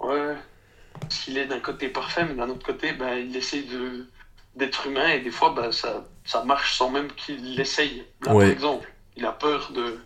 [0.00, 0.34] Ouais.
[1.00, 4.06] Parce qu'il est d'un côté parfait, mais d'un autre côté, ben, il essaye de
[4.54, 8.04] d'être humain et des fois, ben, ça, ça marche sans même qu'il l'essaye.
[8.24, 8.44] Là, Ouais.
[8.44, 9.98] par exemple, il a peur de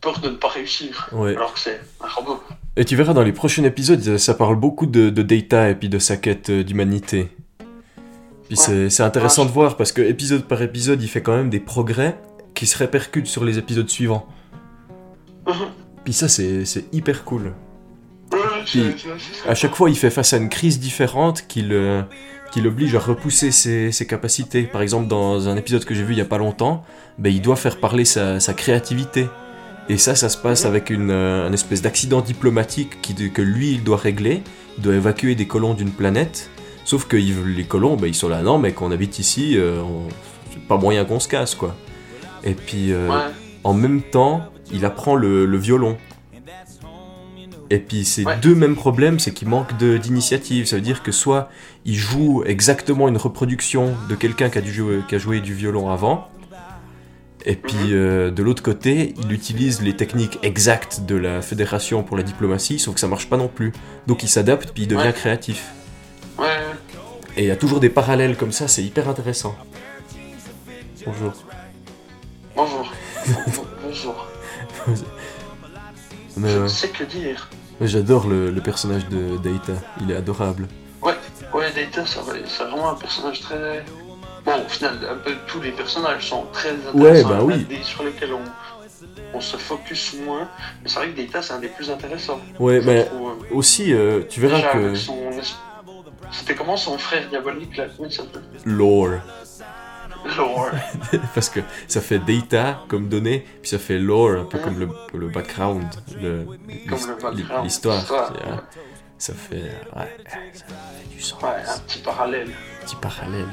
[0.00, 1.34] peur de ne pas réussir, Ouais.
[1.36, 2.40] alors que c'est un robot.
[2.76, 5.88] Et tu verras dans les prochains épisodes, ça parle beaucoup de, de Data et puis
[5.88, 7.28] de sa quête euh, d'humanité.
[8.48, 8.90] Puis Ouais.
[8.90, 9.48] c'est intéressant Ouais.
[9.48, 12.16] de voir parce que épisode par épisode, il fait quand même des progrès
[12.54, 14.26] qui se répercutent sur les épisodes suivants.
[16.04, 17.52] Puis ça, c'est hyper cool.
[18.64, 18.82] Puis,
[19.48, 22.02] À chaque fois, il fait face à une crise différente qui le-
[22.52, 24.62] qui l'oblige à repousser ses, ses capacités.
[24.62, 26.84] Par exemple, dans un épisode que j'ai vu il y a pas longtemps,
[27.18, 29.26] ben, il doit faire parler sa, sa créativité.
[29.88, 33.84] Et ça, ça se passe avec une, euh, espèce d'accident diplomatique qui, que lui, il
[33.84, 34.42] doit régler.
[34.78, 36.50] Il doit évacuer des colons d'une planète.
[36.84, 40.08] Sauf que les colons, ben, ils sont là, non, mais qu'on habite ici, euh, on-
[40.68, 41.76] pas moyen qu'on se casse, quoi.
[42.42, 43.24] Et puis, euh, Ouais.
[43.64, 45.96] en même temps, il apprend le, le violon.
[47.68, 48.36] Et puis ces Ouais.
[48.40, 50.66] deux mêmes problèmes, c'est qu'il manque de- d'initiative.
[50.66, 51.48] Ça veut dire que soit
[51.84, 54.60] il joue exactement une reproduction de quelqu'un qui,
[55.08, 56.28] qui a joué du violon avant,
[57.46, 57.92] et puis Mhm.
[57.92, 62.78] euh, de l'autre côté, il utilise les techniques exactes de la fédération pour la diplomatie,
[62.78, 63.72] sauf que ça marche pas non plus.
[64.06, 65.12] Donc il s'adapte, puis il devient Ouais.
[65.12, 65.70] créatif.
[66.38, 66.46] Ouais.
[67.36, 69.54] Et il y a toujours des parallèles comme ça, c'est hyper intéressant.
[71.06, 71.32] Bonjour.
[72.56, 72.92] Bonjour.
[73.82, 74.26] Bonjour.
[76.36, 76.62] Mais, Je ouais.
[76.64, 77.48] ne sais que dire.
[77.80, 80.66] J'adore le, le personnage de Data, il est adorable.
[81.02, 83.84] Ouais, Data, ça va- c'est vraiment un personnage très.
[84.46, 86.98] Bon, au final, un peu tous les personnages sont très intéressants.
[86.98, 87.64] Ouais, bah oui.
[87.64, 88.42] des sur lesquels on,
[89.34, 90.48] on se focus moins.
[90.82, 92.40] Mais c'est vrai que Data, c'est un des plus intéressants.
[92.60, 93.08] Ouais, mais
[93.50, 94.94] aussi, euh, tu verras Déjà, que...
[94.94, 95.18] son.
[96.32, 97.86] C'était comment son frère diabolique là?
[97.96, 98.42] Comment il s'appelle?
[98.64, 99.18] Lore.
[100.36, 100.70] Lore.
[101.34, 104.88] Parce que ça fait data comme données, puis ça fait lore, un peu comme le,
[105.14, 105.84] le background,
[106.20, 106.46] le
[107.62, 108.04] l'histoire.
[109.18, 110.16] Ça fait, ouais,
[110.52, 112.50] ça fait du sens, Ouais, un petit parallèle.
[112.84, 113.46] petit parallèle.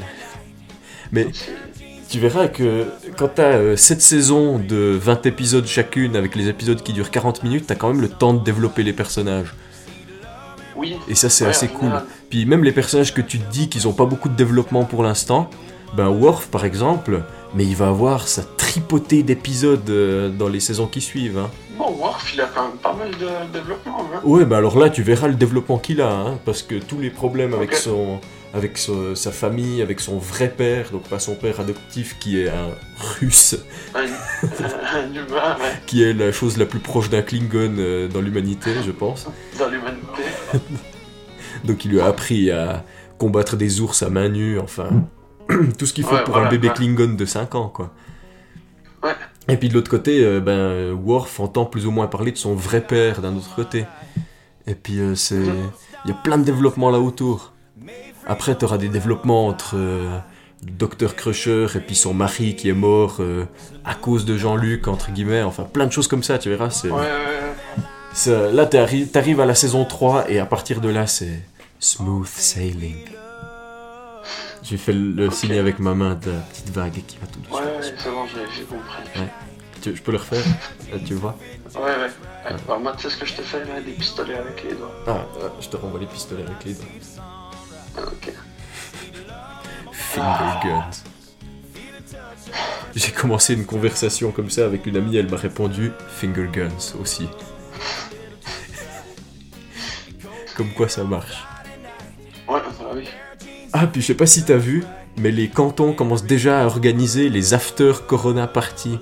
[1.13, 1.27] Mais
[2.09, 2.85] tu verras que
[3.17, 7.65] quand t'as 7 saisons de 20 épisodes chacune, avec les épisodes qui durent 40 minutes,
[7.67, 9.53] t'as quand même le temps de développer les personnages.
[10.75, 10.95] Oui.
[11.07, 11.81] Et ça, c'est Ouais, assez cool.
[11.83, 12.05] général.
[12.29, 15.03] Puis même les personnages que tu te dis qu'ils ont pas beaucoup de développement pour
[15.03, 15.49] l'instant,
[15.95, 17.21] ben Worf par exemple,
[17.53, 21.37] mais il va avoir sa tripotée d'épisodes euh, dans les saisons qui suivent.
[21.37, 21.51] Hein.
[21.77, 23.99] Bon, Worf, il a quand même pas mal de développement.
[24.13, 24.19] Hein.
[24.23, 27.11] Ouais, bah alors là tu verras le développement qu'il a, hein, parce que tous les
[27.11, 28.19] problèmes avec son,
[28.53, 32.69] avec sa famille, avec son vrai père, donc pas son père adoptif qui est un
[33.19, 33.57] russe,
[33.95, 34.03] Un,
[35.11, 38.91] humain, ouais, qui est la chose la plus proche d'un Klingon euh, dans l'humanité, je
[38.91, 39.27] pense.
[39.59, 40.23] dans l'humanité.
[41.63, 42.85] Donc il lui a appris à
[43.17, 44.89] combattre des ours à main nue, enfin
[45.79, 46.73] Tout ce qu'il faut Ouais, pour voilà, un bébé ouais.
[46.75, 47.91] Klingon de 5 ans, quoi.
[49.01, 49.13] Ouais.
[49.47, 52.53] Et puis de l'autre côté, euh, ben, Worf entend plus ou moins parler de son
[52.53, 53.85] vrai père d'un autre côté.
[54.67, 55.41] Et puis euh, c'est...
[56.05, 57.52] Il y a plein de développements là autour.
[58.27, 60.17] Après, t'auras des développements entre euh,
[60.63, 63.45] Dr Crusher et puis son mari qui est mort euh,
[63.85, 65.43] à cause de Jean-Luc, entre guillemets.
[65.43, 66.69] Enfin, plein de choses comme ça, tu verras.
[66.69, 66.89] C'est...
[66.89, 68.51] Ouais, ouais, ouais.
[68.53, 71.41] Là, t'arri- t'arrives à la saison 3 et à partir de là, c'est
[71.79, 72.97] smooth sailing.
[74.61, 77.57] J'ai fait le, signe avec ma main de la petite vague qui va tout doucement.
[77.57, 79.27] Ouais, ouais, c'est bon, j'ai compris.
[79.81, 80.41] Tu- je peux le refaire
[80.93, 81.35] Là, Tu vois?
[81.75, 81.89] Ouais, ouais.
[81.89, 82.55] ouais.
[82.67, 84.91] Alors, moi, tu sais ce que je te fais là Des pistolets avec les doigts.
[85.05, 86.85] Ah, euh, je te renvoie les pistolets avec les doigts.
[87.97, 88.33] Ah, Ok.
[89.91, 90.89] Finger guns.
[92.95, 97.27] J'ai commencé une conversation comme ça avec une amie, elle m'a répondu Finger guns aussi.
[100.55, 101.43] Comme quoi ça marche.
[102.47, 102.59] Ouais,
[102.93, 103.07] oui.
[103.71, 104.83] Ah, puis je sais pas si t'as vu,
[105.17, 108.99] mais les cantons commencent déjà à organiser les after Corona Party.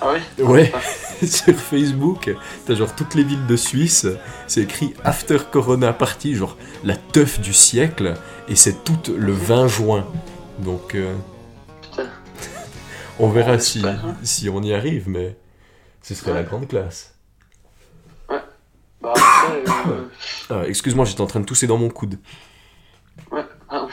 [0.00, 0.44] Ah oui?
[0.44, 0.72] Ouais,
[1.26, 2.34] sur Facebook,
[2.66, 4.06] t'as genre toutes les villes de Suisse,
[4.46, 8.14] c'est écrit After Corona Party, genre la teuf du siècle,
[8.48, 10.06] et c'est tout le 20 juin.
[10.60, 11.14] Donc euh,
[11.82, 12.08] Putain.
[13.18, 13.82] on verra si,
[14.52, 15.36] on y arrive, mais
[16.02, 16.46] ce serait la Ouais.
[16.46, 17.14] grande classe.
[19.02, 20.04] Bah après, euh,
[20.50, 22.18] Ah, excuse-moi, j'étais en train de tousser dans mon coude.
[23.32, 23.44] ouais.
[23.68, 23.90] ah, ouais.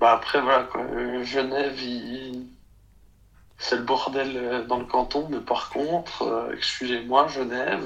[0.00, 0.80] Bah après, voilà quoi.
[0.82, 2.46] Euh, Genève, il-
[3.58, 7.84] c'est le bordel euh, dans le canton, mais par contre, euh, excusez-moi, Genève,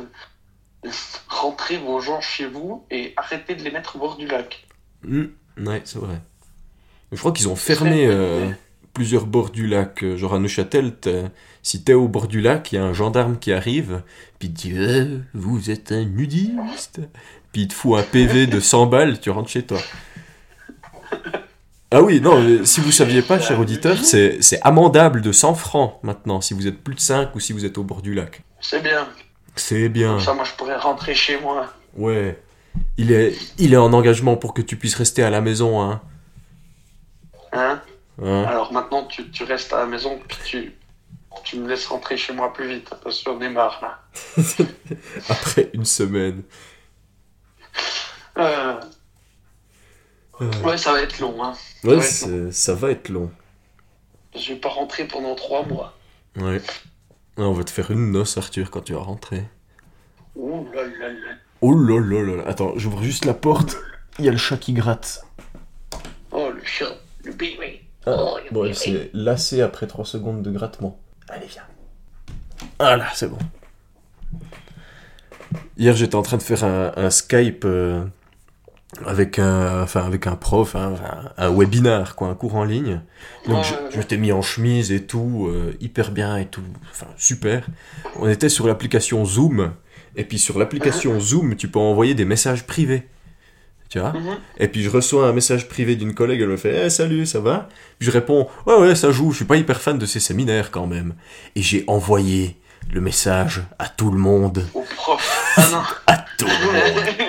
[1.29, 4.67] rentrez vos gens chez vous et arrêtez de les mettre au bord du lac.
[5.03, 5.27] Hmm,
[5.59, 6.21] ouais, c'est vrai.
[7.13, 8.51] Je crois qu'ils ont fermé euh,
[8.93, 10.05] plusieurs bords du lac.
[10.17, 11.31] Genre à Neuchâtel, t'as-
[11.63, 14.03] si t'es au bord du lac, il y a un gendarme qui arrive,
[14.39, 17.01] puis il te dit Vous êtes un nudiste?
[17.53, 19.79] Puis il te fout un PV de 100 balles, tu rentres chez toi.
[21.91, 26.41] Ah oui, non, si vous saviez pas, cher auditeur, c'est amendable de 100 francs maintenant,
[26.41, 28.43] si vous êtes plus de 5 ou si vous êtes au bord du lac.
[28.61, 29.09] C'est bien.
[29.57, 30.11] C'est bien.
[30.11, 31.67] Comme ça, moi, je pourrais rentrer chez moi.
[31.97, 32.41] Ouais.
[32.97, 36.01] Il est, il est en engagement pour que tu puisses rester à la maison, hein.
[37.53, 37.81] Hein?
[38.23, 38.45] Hein?
[38.45, 40.75] Alors maintenant, tu, tu restes à la maison, puis tu,
[41.43, 44.45] tu me laisses rentrer chez moi plus vite, parce qu'on est marre, là.
[45.29, 46.43] Après une semaine.
[48.37, 48.75] Euh,
[50.65, 51.55] ouais, ça va être long, hein.
[51.85, 53.31] Ouais, ça va être long.
[54.37, 55.95] Je vais pas rentrer pendant trois mois.
[56.37, 56.61] Ouais.
[57.37, 59.45] Ah, On va te faire une noce, Arthur, quand tu vas rentrer.
[60.37, 61.35] Ouh là là là.
[61.61, 62.43] Oh là là là là.
[62.47, 63.77] Attends, j'ouvre juste la porte.
[64.19, 65.25] Il y a le chat qui gratte.
[66.31, 67.85] Oh, le chat, le bébé.
[68.07, 68.73] Ah, Oh, le bon,
[69.13, 70.99] lassée après 3 secondes de grattement.
[71.29, 71.63] Allez, viens.
[72.79, 73.39] Voilà, c'est bon.
[75.77, 78.05] Hier, j'étais en train de faire un, un Skype euh,
[79.05, 83.01] avec, un, enfin, avec un prof, un, un- un webinar, quoi, un cours en ligne.
[83.47, 87.07] Donc, je, je m'étais mis en chemise et tout, euh, hyper bien et tout, enfin,
[87.17, 87.67] super.
[88.19, 89.73] On était sur l'application Zoom,
[90.17, 93.07] et puis sur l'application Zoom, tu peux envoyer des messages privés.
[93.91, 94.13] Tu vois?
[94.13, 94.37] Mhm.
[94.59, 97.41] et puis je reçois un message privé d'une collègue, elle me fait Eh, Salut, ça
[97.41, 97.71] va?
[97.99, 100.71] Puis je réponds Ouais, ouais, ça joue, je suis pas hyper fan de ces séminaires
[100.71, 101.15] quand même.
[101.57, 102.59] Et j'ai envoyé
[102.93, 104.63] le message à tout le monde.
[104.75, 105.55] Au prof.
[105.57, 105.83] Ah non.
[106.07, 107.05] À tout le monde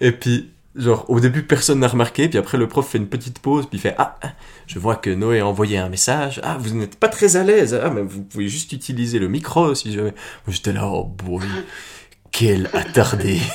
[0.00, 3.38] Et puis, genre, au début, personne n'a remarqué, puis après, le prof fait une petite
[3.38, 4.18] pause, puis il fait Ah,
[4.66, 6.40] je vois que Noé a envoyé un message.
[6.42, 7.78] Ah, vous n'êtes pas très à l'aise.
[7.82, 10.14] Ah, mais vous pouvez juste utiliser le micro si jamais.
[10.48, 11.44] J'étais là, oh boy,
[12.30, 13.40] quel attardé.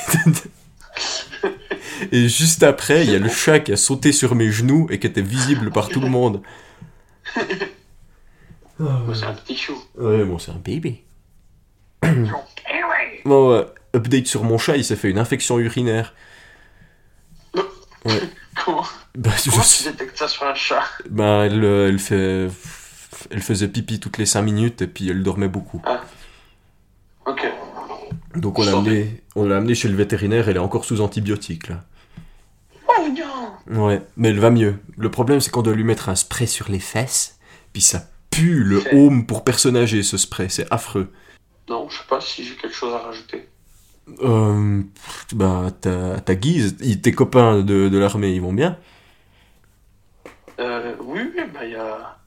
[2.11, 4.99] Et juste après, il y a le chat qui a sauté sur mes genoux et
[4.99, 6.41] qui était visible par tout le monde.
[8.79, 9.77] Moi, c'est un petit chou.
[9.97, 11.05] Ouais, bon, c'est un bébé.
[12.03, 12.09] Eh.
[13.23, 16.13] Bon, ouais, update sur mon chat, il s'est fait une infection urinaire.
[18.05, 18.21] Ouais.
[18.63, 18.83] Comment,
[19.15, 22.47] Bah, je comment tu sais- détectes ça sur un chat bah, elle, euh, elle fait...
[23.31, 25.81] Elle faisait pipi toutes les 5 minutes et puis elle dormait beaucoup.
[27.25, 27.41] Ok.
[28.35, 31.69] Donc on l'a amené, on l'a amené chez le vétérinaire, elle est encore sous antibiotiques
[31.69, 31.83] là.
[32.89, 33.07] Oh
[33.67, 34.75] non Ouais, mais elle va mieux.
[34.97, 37.39] Le problème c'est qu'on doit lui mettre un spray sur les fesses,
[37.73, 41.11] puis ça pue le home pour personne âgée ce spray, c'est affreux.
[41.69, 43.47] Non, je sais pas si j'ai quelque chose à rajouter.
[44.21, 44.83] Euh,
[45.33, 48.77] bah, ta, ta guise, tes copains de, de l'armée, ils vont bien?
[50.59, 52.17] Euh, oui, oui, bah, il y, a...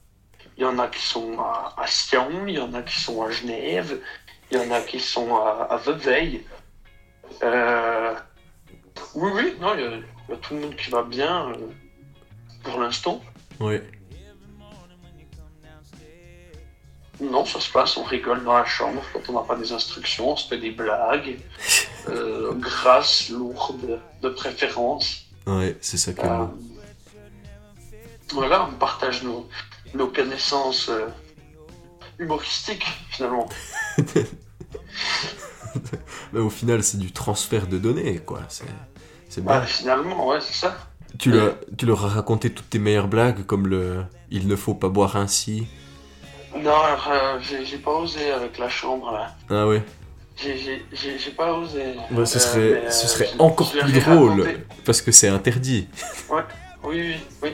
[0.57, 3.23] il y en a qui sont à, à Sion, il y en a qui sont
[3.23, 3.99] à Genève,
[4.51, 6.43] il y en a qui sont à, à Vevey.
[7.43, 8.13] Euh...
[9.15, 11.55] Oui, oui, non, il y, y a tout le monde qui va bien euh,
[12.63, 13.23] pour l'instant.
[13.59, 13.81] Ouais.
[17.21, 20.31] Non, ça se passe, on rigole dans la chambre quand on n'a pas des instructions,
[20.31, 21.37] on se fait des blagues,
[22.09, 25.25] euh, grasses, lourdes, de préférence.
[25.45, 26.45] Ouais, c'est ça que Euh,
[28.31, 29.49] voilà, on partage nos,
[29.93, 31.07] nos connaissances euh,
[32.19, 33.49] humoristiques, finalement.
[36.31, 38.39] Mais au final, c'est du transfert de données, quoi.
[38.47, 39.59] C'est, bien.
[39.59, 40.77] Ouais, finalement, ouais, c'est ça.
[41.17, 45.17] Tu leur as raconté toutes tes meilleures blagues, comme le «il ne faut pas boire
[45.17, 45.67] ainsi
[46.55, 49.35] Non, alors, euh, j'ai pas osé avec la chambre, là.».
[49.49, 49.83] Ah ouais
[50.37, 50.81] J'ai-
[51.35, 51.79] pas osé.
[52.11, 54.57] Ouais, ce Euh, serait, ce euh, serait encore plus drôle, raconté.
[54.85, 55.87] parce que c'est interdit.
[56.31, 56.41] Oui,
[56.83, 57.49] oui, oui.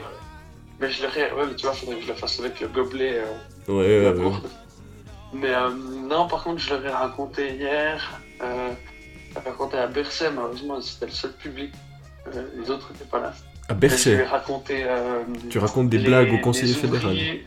[0.80, 1.32] Mais je l'aurais.
[1.32, 3.18] Ouais, mais tu vois, faudrait que je le fasse avec le gobelet.
[3.18, 4.32] euh, Ouais, ouais, ouais.
[5.32, 8.20] Mais euh, non, par contre, je l'avais raconté hier.
[8.40, 8.70] Euh,
[9.44, 11.72] raconté à Berset, malheureusement, c'était le seul public.
[12.56, 13.32] Les autres n'étaient pas là.
[13.68, 13.74] À
[14.30, 14.84] raconté.
[14.84, 17.06] euh, tu racontes des les- blagues au conseiller fédéral.
[17.06, 17.44] ouvriers-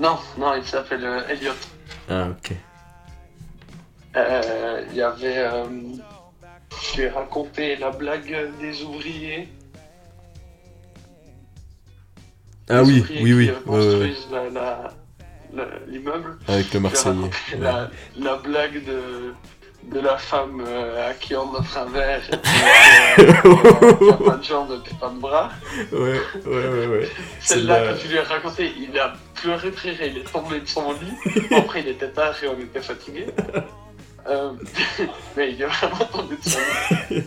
[0.00, 1.52] Non, non, il s'appelle euh, Elliot.
[2.08, 2.52] Ah, ok.
[4.16, 5.38] Euh, Il y avait.
[5.38, 5.64] euh,
[6.82, 9.48] je lui ai raconté la blague des ouvriers.
[12.70, 13.50] Ah oui, oui, oui,
[15.88, 16.38] l'immeuble.
[16.46, 17.30] avec le Marseillais.
[17.58, 19.34] la blague de,
[19.84, 22.52] de la femme euh, à qui on offre un verre et puis
[23.18, 25.50] euh, qui pas de jambes et pas de bras.
[25.92, 27.08] Ouais, ouais, ouais, ouais.
[27.40, 30.32] Celle-là, Celle-là- quand tu lui as raconté, il a pleuré de rire et il est
[30.32, 31.12] tombé de son lit.
[31.56, 33.26] Après, il était tard et on était fatigués.
[34.28, 34.52] Euh,
[35.36, 36.58] mais il est vraiment tombé de son
[37.10, 37.24] lit.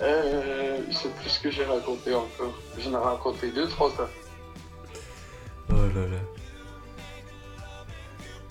[0.00, 2.54] Euh, je sais plus ce que j'ai raconté encore.
[2.78, 4.08] J'en ai raconté deux, trois fois.
[5.70, 6.18] Oh là là.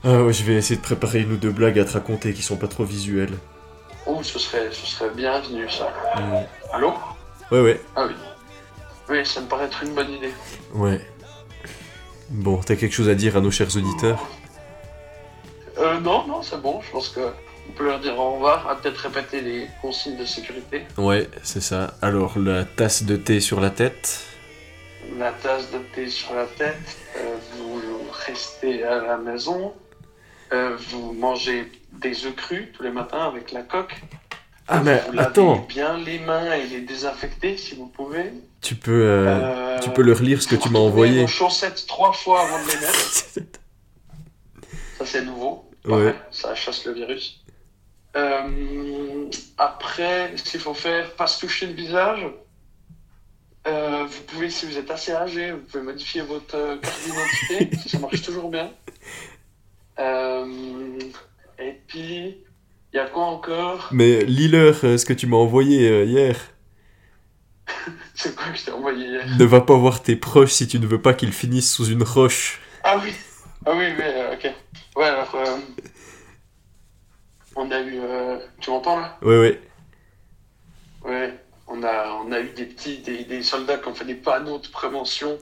[0.09, 2.41] Ah ouais, je vais essayer de préparer une ou deux blagues à te raconter qui
[2.41, 3.37] sont pas trop visuelles.
[4.05, 5.91] Oh, ce serait, ce serait bienvenu ça.
[6.71, 6.93] Allô?
[7.51, 8.13] Ouais, ouais, Ah oui.
[9.09, 10.31] Oui, ça me paraît être une bonne idée.
[10.73, 11.01] ouais.
[12.29, 14.21] Bon, t'as quelque chose à dire à nos chers auditeurs?
[15.77, 16.81] Euh, non, non, c'est bon.
[16.81, 18.67] Je pense que on peut leur dire au revoir.
[18.69, 20.83] À peut-être répéter les consignes de sécurité.
[20.97, 21.93] Ouais, c'est ça.
[22.01, 24.23] Alors, la tasse de thé sur la tête.
[25.17, 26.75] La tasse de thé sur la tête.
[27.17, 27.81] euh, vous
[28.25, 29.73] restez à la maison.
[30.53, 33.95] Euh, vous mangez des œufs crus tous les matins avec la coque.
[34.69, 38.33] Ah, mais vous attends, bien les mains et les désinfecter si vous pouvez.
[38.61, 41.21] tu peux, euh, Euh, tu peux leur lire ce que tu m'as envoyé.
[41.21, 42.97] vos chaussettes trois fois avant de les mettre.
[44.97, 45.69] Ça, c'est nouveau.
[45.85, 46.13] Ouais.
[46.31, 47.41] Ça chasse le virus.
[48.15, 52.25] Euh, après, ce qu'il faut faire, pas se toucher le visage.
[53.67, 57.77] Euh, vous pouvez, si vous êtes assez âgé, vous pouvez modifier votre carte d'identité.
[57.89, 58.71] ça marche toujours bien.
[59.99, 60.99] Euh,
[61.59, 62.37] et puis,
[62.93, 66.35] il y a quoi encore Mais lis-leur euh, ce que tu m'as envoyé euh, hier.
[68.15, 69.25] C'est quoi que je t'ai envoyé hier?
[69.37, 72.03] Ne va pas voir tes proches si tu ne veux pas qu'ils finissent sous une
[72.03, 72.61] roche.
[72.83, 73.13] Ah oui,
[73.65, 74.51] ah oui, mais euh, ok.
[74.95, 75.57] Ouais, alors, euh,
[77.55, 77.99] on a eu.
[77.99, 79.17] euh, tu m'entends là?
[79.21, 79.61] Ouais, ouais.
[81.03, 81.33] Ouais,
[81.67, 84.59] on a, on a eu des petits, des, des soldats qui ont fait des panneaux
[84.59, 85.37] de prévention,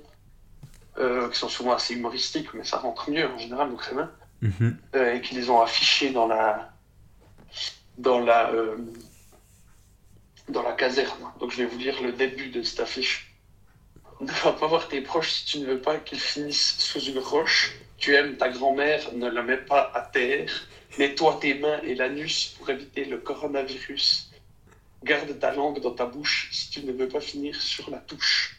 [0.97, 4.09] qui sont souvent assez humoristiques, mais ça rentre mieux en général, donc c'est bien,
[4.41, 4.77] Mhm.
[4.95, 6.71] euh, et qui les ont affichés dans la,
[7.97, 8.77] dans la, euh,
[10.49, 11.31] dans la caserne.
[11.39, 13.33] Donc je vais vous lire le début de cette affiche.
[14.21, 17.19] Ne va pas voir tes proches si tu ne veux pas qu'ils finissent sous une
[17.19, 17.73] roche.
[17.97, 20.49] Tu aimes ta grand-mère, ne la mets pas à terre.
[20.97, 24.31] Nettoie tes mains et l'anus pour éviter le coronavirus.
[25.03, 28.55] Garde ta langue dans ta bouche si tu ne veux pas finir sur la touche.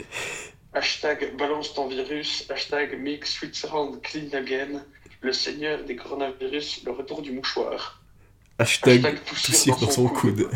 [0.74, 2.44] Hashtag balance ton virus.
[2.50, 4.84] Hashtag make Switzerland clean again.
[5.26, 8.00] Le seigneur des coronavirus, le retour du mouchoir.
[8.60, 10.48] Hashtag Hashtag poussière poussière dans son coude.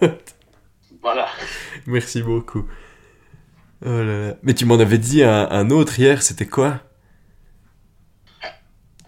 [1.02, 1.26] Voilà.
[1.86, 2.64] Merci beaucoup.
[3.84, 4.34] Oh là là.
[4.44, 6.78] Mais tu m'en avais dit un, un autre hier, c'était quoi?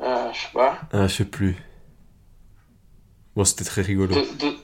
[0.01, 0.81] Euh, je sais pas.
[0.93, 1.55] Ah, je sais plus.
[3.37, 4.13] Bon, c'était très rigolo.
[4.13, 4.57] De, de...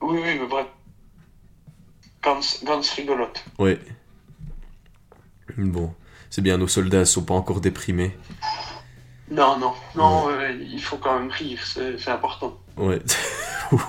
[0.00, 0.66] Oui, oui, mais bref.
[2.22, 3.44] Gans, Gans rigolote.
[3.58, 3.78] Ouais.
[5.58, 5.94] Bon,
[6.30, 8.16] c'est bien, nos soldats sont pas encore déprimés.
[9.30, 12.56] Non, non, non, euh, il faut quand même rire, c'est important.
[12.76, 13.00] Ouais.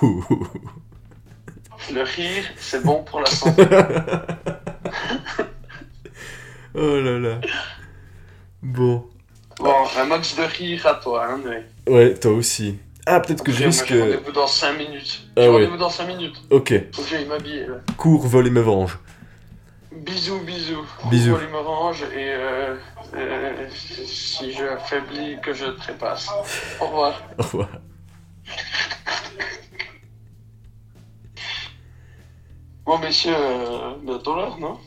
[1.94, 3.64] Le rire, c'est bon pour la santé.
[6.76, 7.40] oh là là.
[8.64, 9.06] Bon.
[9.60, 11.66] Bon, un max de rire à toi, hein, mais...
[11.92, 12.80] Ouais, toi aussi.
[13.06, 13.86] Ah, peut-être que je risque.
[13.88, 15.22] J'ai rendez-vous dans 5 minutes.
[15.36, 15.48] Ah ouais.
[15.50, 16.36] rendez-vous dans 5 minutes.
[16.50, 16.74] Ok.
[16.94, 17.76] Faut que j'aille m'habiller, là.
[17.96, 19.00] Cours, vol et me venge.
[20.06, 20.86] Bisous, bisous.
[21.10, 21.38] Bisous.
[21.38, 22.76] Pour l'orange et euh,
[23.16, 26.30] euh, si je affaiblis, que je trépasse.
[26.80, 27.22] Au revoir.
[27.38, 27.70] Au revoir.
[32.86, 34.78] Bon, messieurs, euh, bientôt l'heure, non?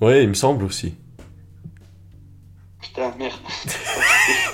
[0.00, 0.94] Ouais, il me semble aussi.
[2.80, 3.40] Putain, merde.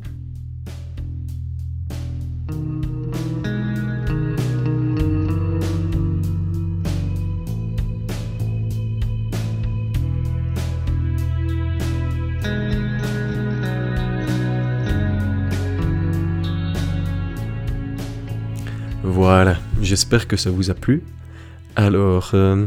[19.86, 21.04] J'espère que ça vous a plu.
[21.76, 22.66] Alors, euh,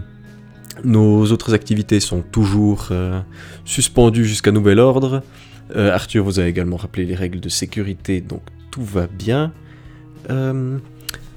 [0.85, 3.21] nos autres activités sont toujours euh,
[3.64, 5.25] suspendues jusqu'à nouvel ordre.
[5.75, 9.53] Euh, Arthur vous a également rappelé les règles de sécurité, donc tout va bien.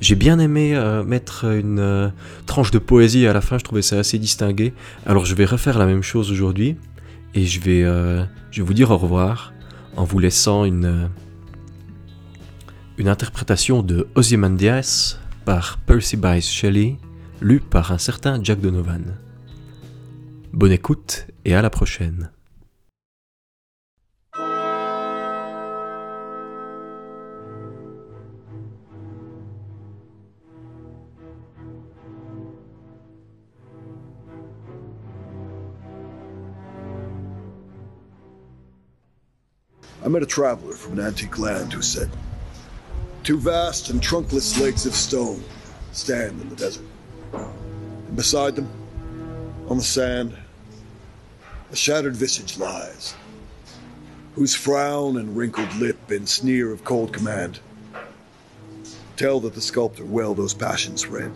[0.02, 2.12] J'ai bien aimé mettre une
[2.46, 4.74] tranche de poésie à la fin, je trouvais ça assez distingué.
[5.06, 6.76] Alors je vais refaire la même chose aujourd'hui
[7.34, 7.84] et je vais,
[8.52, 9.54] je vais vous dire au revoir
[9.96, 11.10] en vous laissant une,
[12.98, 16.98] une interprétation de Ozymandias par Percy Bysshe Shelley,
[17.42, 19.18] lue par un certain Jack Donovan.
[20.54, 22.32] Bonne écoute et à la prochaine.
[40.04, 40.26] I met a
[40.74, 42.10] from an antique land who said,
[43.24, 45.44] Two vast and trunkless legs of stone
[45.92, 46.86] stand in the desert.
[47.34, 48.68] And beside them,
[49.70, 50.36] on the sand,
[51.72, 53.14] a shattered visage lies,
[54.34, 57.60] whose frown and wrinkled lip and sneer of cold command
[59.18, 61.32] tell that the sculptor well those passions read,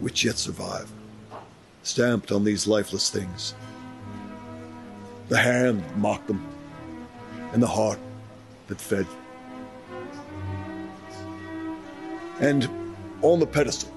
[0.00, 0.90] which yet survive,
[1.82, 3.54] stamped on these lifeless things.
[5.28, 6.42] The hand that mocked them,
[7.52, 7.98] and the heart
[8.68, 9.06] that fed.
[12.40, 12.68] And
[13.22, 13.92] on the pedestal,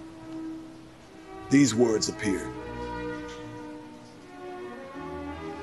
[1.49, 2.49] these words appeared.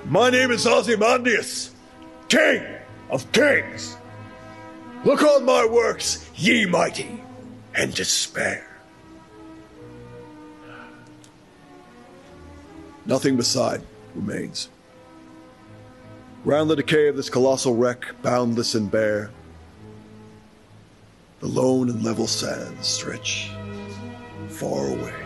[0.07, 1.71] My name is Ozymandias,
[2.29, 2.65] King
[3.11, 3.97] of Kings.
[5.05, 7.23] Look on my works, ye mighty,
[7.75, 8.67] and despair.
[13.05, 13.83] Nothing beside
[14.15, 14.69] remains.
[16.45, 19.31] Round the decay of this colossal wreck, boundless and bare,
[21.43, 23.51] the lone and level sands stretch
[24.49, 25.22] far away.